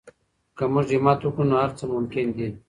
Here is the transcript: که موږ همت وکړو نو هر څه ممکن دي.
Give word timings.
که 0.57 0.63
موږ 0.73 0.87
همت 0.95 1.19
وکړو 1.23 1.49
نو 1.49 1.55
هر 1.63 1.71
څه 1.77 1.83
ممکن 1.93 2.25
دي. 2.37 2.47